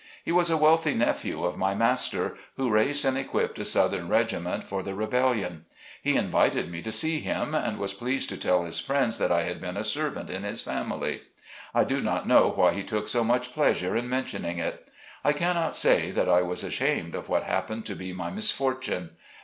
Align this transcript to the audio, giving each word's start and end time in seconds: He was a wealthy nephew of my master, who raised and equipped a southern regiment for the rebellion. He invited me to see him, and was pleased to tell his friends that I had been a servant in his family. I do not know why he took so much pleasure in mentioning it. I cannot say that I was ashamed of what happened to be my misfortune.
He 0.25 0.31
was 0.31 0.49
a 0.49 0.57
wealthy 0.57 0.95
nephew 0.95 1.43
of 1.43 1.57
my 1.59 1.75
master, 1.75 2.35
who 2.57 2.71
raised 2.71 3.05
and 3.05 3.15
equipped 3.19 3.59
a 3.59 3.63
southern 3.63 4.07
regiment 4.09 4.63
for 4.63 4.81
the 4.81 4.95
rebellion. 4.95 5.65
He 6.01 6.15
invited 6.15 6.71
me 6.71 6.81
to 6.81 6.91
see 6.91 7.19
him, 7.19 7.53
and 7.53 7.77
was 7.77 7.93
pleased 7.93 8.27
to 8.29 8.37
tell 8.37 8.63
his 8.63 8.79
friends 8.79 9.19
that 9.19 9.31
I 9.31 9.43
had 9.43 9.61
been 9.61 9.77
a 9.77 9.83
servant 9.83 10.31
in 10.31 10.41
his 10.41 10.59
family. 10.59 11.21
I 11.75 11.83
do 11.83 12.01
not 12.01 12.27
know 12.27 12.49
why 12.55 12.73
he 12.73 12.81
took 12.81 13.07
so 13.07 13.23
much 13.23 13.53
pleasure 13.53 13.95
in 13.95 14.09
mentioning 14.09 14.57
it. 14.57 14.89
I 15.23 15.33
cannot 15.33 15.75
say 15.75 16.09
that 16.09 16.27
I 16.27 16.41
was 16.41 16.63
ashamed 16.63 17.13
of 17.13 17.29
what 17.29 17.43
happened 17.43 17.85
to 17.85 17.95
be 17.95 18.11
my 18.11 18.31
misfortune. 18.31 19.11